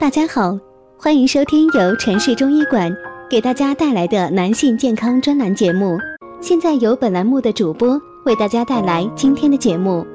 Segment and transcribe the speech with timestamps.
[0.00, 0.56] 大家好，
[0.96, 2.96] 欢迎收听由城市中医馆
[3.28, 5.98] 给大家带来的男性健康专栏节目。
[6.40, 10.06] 现在由本栏目的主播为大家带来今天的节目。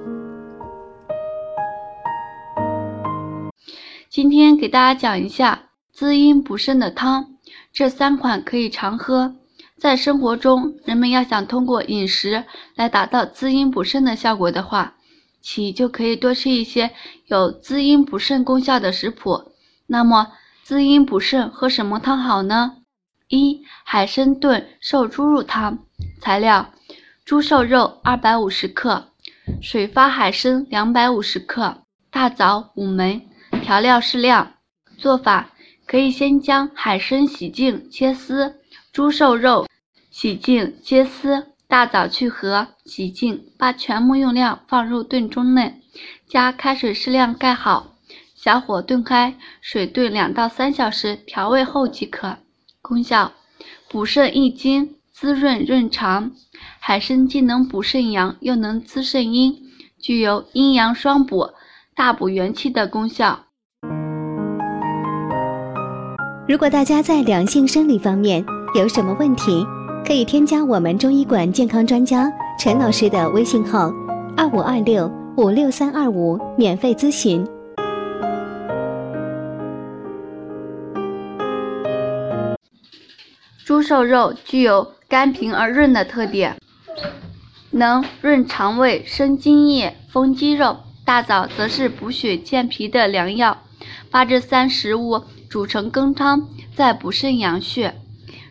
[4.09, 7.25] 今天给大家讲一下滋阴补肾的汤，
[7.73, 9.35] 这三款可以常喝。
[9.77, 12.45] 在生活中，人们要想通过饮食
[12.75, 14.93] 来达到滋阴补肾的效果的话，
[15.41, 16.91] 其就可以多吃一些
[17.25, 19.51] 有滋阴补肾功效的食谱。
[19.87, 20.31] 那么，
[20.63, 22.77] 滋阴补肾喝什么汤好呢？
[23.27, 25.79] 一、海参炖瘦猪肉汤。
[26.21, 26.71] 材料：
[27.25, 29.09] 猪瘦肉二百五十克，
[29.61, 33.27] 水发海参两百五十克，大枣五枚。
[33.61, 34.53] 调料适量。
[34.97, 35.49] 做法：
[35.85, 38.55] 可以先将海参洗净切丝，
[38.91, 39.67] 猪瘦肉
[40.09, 41.47] 洗净切丝。
[41.65, 45.81] 大枣去核，洗净，把全部用料放入炖盅内，
[46.27, 47.92] 加开水适量盖好，
[48.43, 52.35] 小火炖开，水炖两到三小时，调味后即可。
[52.81, 53.31] 功效：
[53.89, 56.31] 补肾益精，滋润润肠。
[56.81, 59.55] 海参既能补肾阳，又能滋肾阴，
[59.97, 61.51] 具有阴阳双补、
[61.95, 63.39] 大补元气的功效。
[66.45, 68.43] 如果大家在两性生理方面
[68.75, 69.65] 有什么问题，
[70.05, 73.89] 可以添加我们中医馆健康专家陈老师的微信号：
[74.35, 77.47] 二五二六五六三二五，免费咨询。
[83.65, 86.57] 猪瘦肉具有甘平而润的特点，
[87.71, 93.59] 能润肠胃、生津液、丰肌肉；大枣则是补血健脾的良药。
[94.11, 97.95] 把这三食物煮成羹汤，再补肾养血。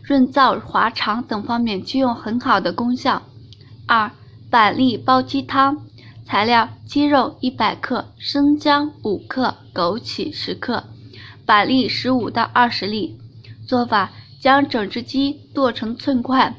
[0.02, 3.22] 润燥滑肠等方面具有很好的功效。
[3.86, 4.10] 二、
[4.50, 5.84] 板栗煲鸡汤。
[6.24, 10.84] 材料：鸡肉一百克，生姜五克，枸杞十克，
[11.44, 13.18] 板栗十五到二十粒。
[13.66, 14.10] 做法：
[14.42, 16.56] 将整只鸡剁成寸块，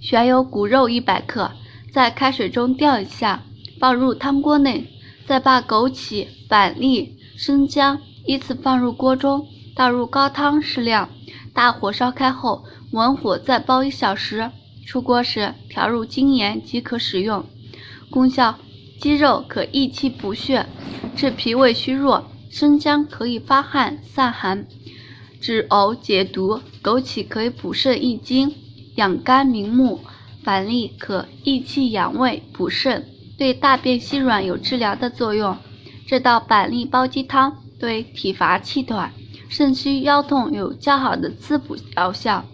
[0.00, 1.52] 选有骨肉一百克，
[1.92, 3.42] 在开水中吊一下，
[3.78, 4.88] 放入汤锅内，
[5.26, 9.46] 再把枸杞、板栗、生姜依次放入锅中，
[9.76, 11.10] 倒入高汤适量。
[11.52, 14.50] 大火烧开后，文火再煲一小时。
[14.86, 17.44] 出锅时调入精盐即可使用。
[18.10, 18.58] 功效：
[18.98, 20.64] 鸡肉可益气补血，
[21.14, 24.66] 治脾胃虚弱；生姜可以发汗散寒，
[25.42, 28.54] 治呕解毒；枸杞可以补肾益精，
[28.94, 29.98] 养肝明目；
[30.44, 33.04] 板栗可益气养胃，补肾，
[33.36, 35.56] 对大便稀软有治疗的作用。
[36.06, 39.12] 这道板栗煲鸡汤对体乏气短。
[39.48, 42.44] 肾虚腰痛有较好的滋补疗效。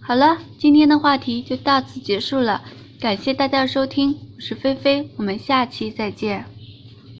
[0.00, 2.60] 好了，今天的话题就到此结束了，
[3.00, 6.51] 感谢大家收听，我是菲菲，我们下期再见。